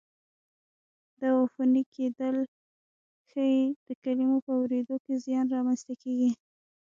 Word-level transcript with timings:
دا 1.19 1.29
عفوني 1.41 1.83
کېدل 1.95 2.37
ښایي 3.29 3.63
د 3.85 3.87
کلمو 4.03 4.37
په 4.45 4.51
اورېدو 4.59 4.95
کې 5.05 5.13
زیان 5.25 5.45
را 5.53 5.59
منځته 5.65 5.93
کړي. 6.01 6.29